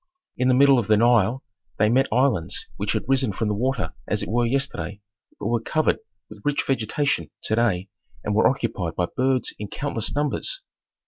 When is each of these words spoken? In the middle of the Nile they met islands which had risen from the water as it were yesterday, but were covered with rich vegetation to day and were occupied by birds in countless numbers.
In 0.35 0.47
the 0.47 0.55
middle 0.55 0.79
of 0.79 0.87
the 0.87 0.97
Nile 0.97 1.43
they 1.77 1.87
met 1.87 2.07
islands 2.11 2.65
which 2.75 2.93
had 2.93 3.05
risen 3.07 3.31
from 3.31 3.49
the 3.49 3.53
water 3.53 3.93
as 4.07 4.23
it 4.23 4.29
were 4.29 4.47
yesterday, 4.47 4.99
but 5.39 5.45
were 5.45 5.61
covered 5.61 5.99
with 6.27 6.41
rich 6.43 6.63
vegetation 6.65 7.29
to 7.43 7.55
day 7.55 7.87
and 8.23 8.33
were 8.33 8.47
occupied 8.47 8.95
by 8.95 9.05
birds 9.15 9.53
in 9.59 9.67
countless 9.67 10.15
numbers. 10.15 10.63